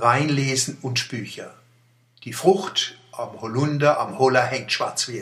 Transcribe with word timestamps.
Weinlesen 0.00 0.78
und 0.82 1.08
Bücher. 1.08 1.54
Die 2.24 2.32
Frucht 2.32 2.98
am 3.12 3.40
Holunder, 3.40 3.98
am 3.98 4.18
Holler 4.18 4.44
hängt 4.44 4.72
schwarz 4.72 5.08
wie 5.08 5.20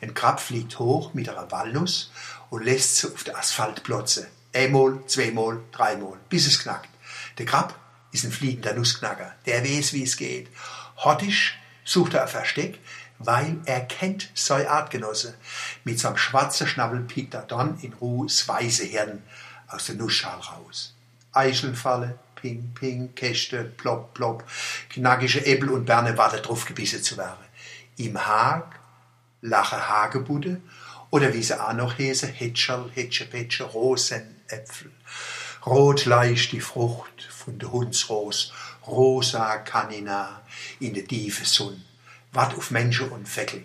ein 0.00 0.14
Krab 0.14 0.40
fliegt 0.40 0.78
hoch 0.78 1.12
mit 1.12 1.28
einer 1.28 1.50
Walnuss 1.50 2.10
und 2.50 2.64
lässt 2.64 2.96
sie 2.96 3.08
auf 3.08 3.24
der 3.24 3.38
Asphalt 3.38 3.82
plotzen. 3.82 4.26
Einmal, 4.54 5.00
zweimal, 5.06 5.60
dreimal, 5.72 6.18
bis 6.28 6.46
es 6.46 6.60
knackt. 6.60 6.88
Der 7.38 7.46
Krab 7.46 7.78
ist 8.12 8.24
ein 8.24 8.32
fliegender 8.32 8.74
Nussknacker. 8.74 9.34
Der 9.46 9.64
weiß, 9.64 9.92
wie 9.92 10.04
es 10.04 10.16
geht. 10.16 10.48
Hottisch 10.96 11.58
sucht 11.84 12.14
er 12.14 12.22
ein 12.22 12.28
Versteck, 12.28 12.78
weil 13.18 13.58
er 13.64 13.80
kennt 13.80 14.30
sein 14.34 14.66
Artgenosse. 14.66 15.34
Mit 15.82 15.98
seinem 15.98 16.16
schwarzen 16.16 16.66
Schnabel 16.66 17.00
piekt 17.00 17.34
er 17.34 17.42
dann 17.42 17.78
in 17.80 17.92
Ruhe 17.94 18.26
das 18.26 18.46
weiße 18.46 18.84
Hirn 18.84 19.22
aus 19.68 19.86
der 19.86 19.96
Nussschale 19.96 20.42
raus. 20.42 20.94
Eichelfalle, 21.32 22.18
ping, 22.44 22.74
ping, 22.74 23.14
Käste, 23.14 23.64
plopp, 23.64 24.12
plopp, 24.12 24.44
knackige 24.90 25.46
Äppel 25.46 25.70
und 25.70 25.86
Berne 25.86 26.18
warten 26.18 26.42
drauf 26.42 26.66
gebissen 26.66 27.02
zu 27.02 27.16
werden. 27.16 27.46
Im 27.96 28.18
Hag 28.18 28.78
lache 29.40 29.88
Hagebude 29.88 30.60
oder 31.08 31.32
wie 31.32 31.42
sie 31.42 31.58
auch 31.58 31.72
noch 31.72 31.96
hese, 31.98 32.26
Hetschel, 32.26 32.90
Hetschepetsche, 32.94 33.64
Rosenäpfel. 33.64 34.90
Rot 35.64 36.04
leicht 36.04 36.52
die 36.52 36.60
Frucht 36.60 37.22
von 37.30 37.58
der 37.58 37.72
Hundsros, 37.72 38.52
rosa 38.86 39.56
Kanina 39.56 40.42
in 40.80 40.92
der 40.92 41.06
tiefe 41.06 41.46
Sonne. 41.46 41.80
Wart 42.32 42.54
auf 42.58 42.70
Menschen 42.70 43.08
und 43.08 43.26
Feckel. 43.26 43.64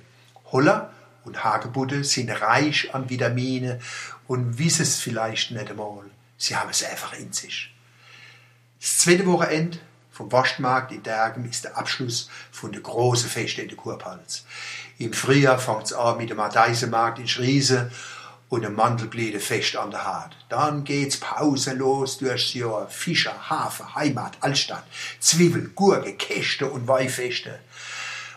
Holler 0.54 0.94
und 1.26 1.44
Hagebude 1.44 2.06
sind 2.06 2.30
reich 2.30 2.96
an 2.96 3.09
Vitamine 3.09 3.82
und 4.26 4.58
wissen 4.58 4.84
es 4.84 5.02
vielleicht 5.02 5.52
nicht 5.52 5.70
einmal. 5.70 6.06
Sie 6.38 6.56
haben 6.56 6.70
es 6.70 6.82
einfach 6.86 7.12
in 7.12 7.34
sich. 7.34 7.73
Das 8.80 9.00
zweite 9.00 9.26
Wochenende 9.26 9.78
vom 10.10 10.32
Waschmarkt 10.32 10.94
in 10.94 11.04
Dergen 11.04 11.44
ist 11.50 11.66
der 11.66 11.78
Abschluss 11.78 12.30
von 12.50 12.72
der 12.72 12.81
großen 12.81 13.30
Feste 13.30 13.62
in 13.62 13.67
der 13.67 13.78
Kurpfalz. 13.78 14.45
Im 14.98 15.12
Frühjahr 15.12 15.59
fängt 15.59 15.84
es 15.84 15.94
an 15.94 16.17
mit 16.17 16.30
dem 16.30 16.40
Adeisemarkt 16.40 17.20
in 17.20 17.28
Schriese 17.28 17.92
und 18.48 18.62
dem 18.62 18.76
Mandelblütefest 18.76 19.76
an 19.76 19.92
der 19.92 20.06
Hart. 20.06 20.38
Dann 20.48 20.86
geht's 20.86 21.18
pausenlos 21.18 22.20
durchs 22.20 22.53
Jahr. 22.53 22.88
Fischer, 22.88 23.50
Hafer, 23.50 23.95
Heimat, 23.95 24.38
Altstadt, 24.40 24.86
Zwiebel, 25.20 25.72
Gurke, 25.75 26.14
Käste 26.14 26.68
und 26.68 26.88
Weihfeste. 26.88 27.59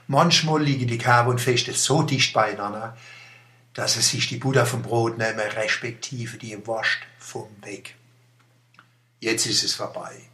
Manchmal 0.09 0.61
liegen 0.61 0.89
die 0.89 0.99
Kerbe 0.99 1.31
und 1.31 1.41
Feste 1.41 1.73
so 1.73 2.03
dicht 2.03 2.35
beieinander, 2.35 2.97
dass 3.75 3.97
es 3.97 4.11
sich 4.11 4.29
die 4.29 4.39
Buddha 4.39 4.65
vom 4.65 4.83
Brot 4.83 5.19
nehmen, 5.19 5.39
respektive 5.39 6.37
die 6.37 6.67
Wascht 6.67 7.05
vom 7.19 7.49
Weg. 7.63 7.95
Jetzt 9.21 9.47
ist 9.47 9.63
es 9.63 9.75
vorbei. 9.75 10.32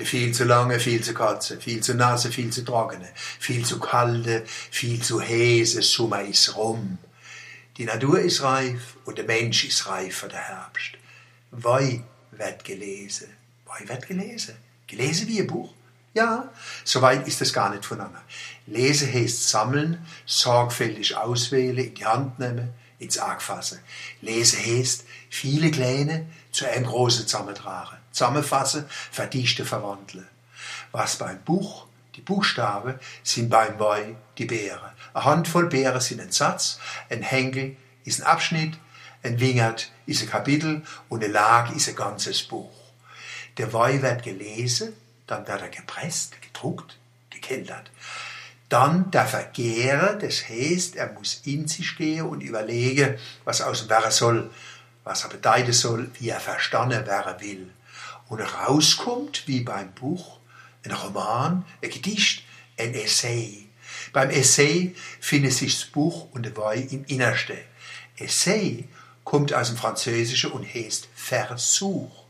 Der 0.00 0.06
viel 0.06 0.32
zu 0.32 0.44
lange, 0.44 0.80
viel 0.80 1.04
zu 1.04 1.12
kurze, 1.12 1.60
viel 1.60 1.82
zu 1.82 1.92
nasse, 1.92 2.32
viel 2.32 2.50
zu 2.50 2.64
trockene, 2.64 3.06
viel 3.38 3.66
zu 3.66 3.78
kalte, 3.78 4.44
viel 4.46 5.02
zu 5.02 5.20
häse 5.20 5.82
Sommer 5.82 6.22
ist 6.22 6.56
rum. 6.56 6.96
Die 7.76 7.84
Natur 7.84 8.18
ist 8.18 8.42
reif 8.42 8.96
und 9.04 9.18
der 9.18 9.26
Mensch 9.26 9.66
ist 9.66 9.86
reif 9.86 10.16
für 10.16 10.28
den 10.28 10.38
Herbst. 10.38 10.92
Wei 11.50 12.02
wird 12.30 12.64
gelesen. 12.64 13.28
Wei 13.66 13.86
wird 13.86 14.08
gelesen. 14.08 14.54
Gelesen 14.86 15.28
wie 15.28 15.40
ein 15.40 15.46
Buch. 15.46 15.74
Ja, 16.14 16.48
so 16.82 17.02
weit 17.02 17.28
ist 17.28 17.42
es 17.42 17.52
gar 17.52 17.68
nicht 17.68 17.84
voneinander. 17.84 18.22
Lese 18.66 19.06
heißt 19.06 19.50
sammeln, 19.50 20.06
sorgfältig 20.24 21.14
auswählen, 21.14 21.76
in 21.76 21.94
die 21.94 22.06
Hand 22.06 22.38
nehmen, 22.38 22.70
ins 23.00 23.18
Arg 23.18 23.42
fassen. 23.42 23.80
Lese 24.20 24.56
heißt 24.58 25.04
viele 25.28 25.72
kleine 25.72 26.26
zu 26.52 26.68
einem 26.68 26.86
großen 26.86 27.26
zusammentragen, 27.26 27.98
zusammenfassen, 28.12 28.84
verdichten, 29.10 29.66
verwandeln. 29.66 30.28
Was 30.92 31.16
beim 31.16 31.42
Buch 31.42 31.86
die 32.16 32.20
Buchstaben 32.20 32.98
sind 33.22 33.48
beim 33.48 33.78
Weih 33.78 34.14
die 34.38 34.44
Beere. 34.44 34.92
Eine 35.14 35.24
Handvoll 35.24 35.66
Beere 35.68 36.00
sind 36.00 36.20
ein 36.20 36.32
Satz, 36.32 36.78
ein 37.08 37.22
Henkel 37.22 37.76
ist 38.04 38.20
ein 38.20 38.26
Abschnitt, 38.26 38.78
ein 39.22 39.40
Wingert 39.40 39.90
ist 40.06 40.22
ein 40.22 40.28
Kapitel 40.28 40.82
und 41.08 41.24
eine 41.24 41.32
Lage 41.32 41.74
ist 41.74 41.88
ein 41.88 41.96
ganzes 41.96 42.42
Buch. 42.42 42.70
Der 43.56 43.72
Weih 43.72 44.02
wird 44.02 44.22
gelesen, 44.22 44.94
dann 45.26 45.46
wird 45.46 45.62
er 45.62 45.68
gepresst, 45.68 46.40
gedruckt, 46.42 46.98
gekeltert. 47.30 47.90
Dann 48.70 49.10
darf 49.10 49.32
er 49.32 49.46
gären, 49.46 50.20
das 50.20 50.48
heißt, 50.48 50.94
er 50.94 51.12
muss 51.12 51.42
in 51.44 51.66
sich 51.66 51.96
gehen 51.96 52.26
und 52.26 52.40
überlegen, 52.40 53.18
was 53.44 53.62
aus 53.62 53.80
dem 53.80 53.90
Werk 53.90 54.12
soll, 54.12 54.48
was 55.02 55.24
er 55.24 55.30
bedeuten 55.30 55.72
soll, 55.72 56.08
wie 56.20 56.28
er 56.28 56.38
verstanden 56.38 57.04
werden 57.04 57.40
will. 57.40 57.68
Und 58.28 58.40
rauskommt, 58.40 59.48
wie 59.48 59.62
beim 59.62 59.92
Buch, 59.92 60.38
ein 60.84 60.92
Roman, 60.92 61.64
ein 61.82 61.90
Gedicht, 61.90 62.44
ein 62.78 62.94
Essay. 62.94 63.66
Beim 64.12 64.30
Essay 64.30 64.94
findet 65.18 65.52
sich 65.52 65.80
das 65.80 65.90
Buch 65.90 66.28
und 66.30 66.46
der 66.46 66.56
Weih 66.56 66.86
im 66.92 67.04
Innersten. 67.06 67.58
Essay 68.18 68.84
kommt 69.24 69.52
aus 69.52 69.66
dem 69.66 69.78
Französischen 69.78 70.52
und 70.52 70.64
heißt 70.72 71.08
Versuch. 71.16 72.22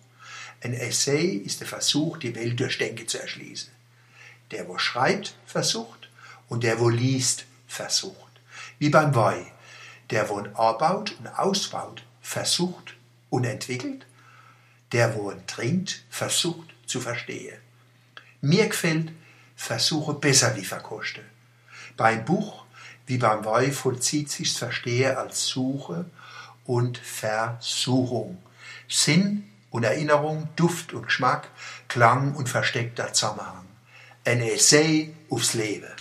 Ein 0.62 0.72
Essay 0.72 1.34
ist 1.34 1.60
der 1.60 1.68
Versuch, 1.68 2.16
die 2.16 2.34
Welt 2.34 2.58
durch 2.58 2.78
Denken 2.78 3.06
zu 3.06 3.20
erschließen. 3.20 3.70
Der, 4.52 4.66
wo 4.68 4.78
schreibt, 4.78 5.34
versucht 5.44 5.99
und 6.50 6.62
der, 6.62 6.78
wo 6.78 6.90
liest, 6.90 7.46
versucht. 7.66 8.40
Wie 8.78 8.90
beim 8.90 9.14
Weih. 9.14 9.46
Der, 10.10 10.28
wo 10.28 10.36
anbaut 10.36 11.16
und 11.18 11.28
ausbaut, 11.28 12.02
versucht 12.20 12.94
und 13.30 13.44
entwickelt. 13.44 14.04
Der, 14.92 15.14
wo 15.14 15.32
trinkt, 15.46 16.04
versucht 16.10 16.74
zu 16.84 17.00
verstehen. 17.00 17.56
Mir 18.42 18.68
gefällt 18.68 19.12
Versuche 19.56 20.14
besser 20.14 20.56
wie 20.56 20.64
Verkoste. 20.64 21.20
Beim 21.96 22.24
Buch 22.24 22.64
wie 23.06 23.18
beim 23.18 23.44
Weih 23.44 23.72
vollzieht 23.72 24.30
sich's 24.30 24.56
Verstehe 24.56 25.18
als 25.18 25.46
Suche 25.46 26.06
und 26.64 26.96
Versuchung. 26.96 28.38
Sinn 28.88 29.50
und 29.70 29.82
Erinnerung, 29.82 30.48
Duft 30.56 30.92
und 30.92 31.06
Geschmack, 31.06 31.48
Klang 31.88 32.34
und 32.36 32.48
versteckter 32.48 33.12
Zusammenhang. 33.12 33.66
Ein 34.24 34.40
Essay 34.40 35.12
aufs 35.28 35.54
Leben. 35.54 35.92